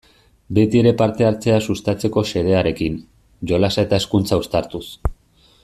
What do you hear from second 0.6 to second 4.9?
ere parte-hartzea sustatzeko xedearekin, jolasa eta hezkuntza uztartuz.